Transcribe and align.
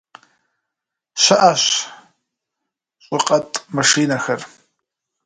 Щыӏэщ 1.21 1.63
щӏыкъэтӏ 3.03 3.57
машинэхэр. 3.75 4.41